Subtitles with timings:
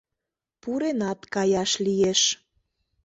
[0.61, 2.21] Пуренат каяш лиеш.